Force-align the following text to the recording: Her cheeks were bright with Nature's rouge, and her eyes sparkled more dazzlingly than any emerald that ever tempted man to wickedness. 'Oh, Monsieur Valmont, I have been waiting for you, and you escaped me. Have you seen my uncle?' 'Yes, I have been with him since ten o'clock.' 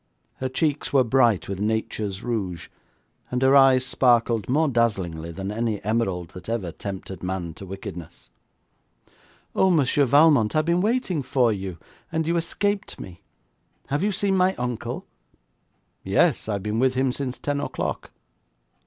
Her 0.37 0.49
cheeks 0.49 0.91
were 0.91 1.03
bright 1.03 1.47
with 1.47 1.59
Nature's 1.59 2.23
rouge, 2.23 2.69
and 3.29 3.39
her 3.43 3.55
eyes 3.55 3.85
sparkled 3.85 4.49
more 4.49 4.67
dazzlingly 4.67 5.31
than 5.31 5.51
any 5.51 5.79
emerald 5.83 6.29
that 6.29 6.49
ever 6.49 6.71
tempted 6.71 7.21
man 7.21 7.53
to 7.53 7.67
wickedness. 7.67 8.31
'Oh, 9.55 9.69
Monsieur 9.69 10.05
Valmont, 10.05 10.55
I 10.55 10.57
have 10.57 10.65
been 10.65 10.81
waiting 10.81 11.21
for 11.21 11.53
you, 11.53 11.77
and 12.11 12.25
you 12.25 12.35
escaped 12.35 12.99
me. 12.99 13.21
Have 13.89 14.01
you 14.03 14.11
seen 14.11 14.35
my 14.35 14.55
uncle?' 14.55 15.05
'Yes, 16.03 16.49
I 16.49 16.53
have 16.53 16.63
been 16.63 16.79
with 16.79 16.95
him 16.95 17.11
since 17.11 17.37
ten 17.37 17.59
o'clock.' 17.59 18.09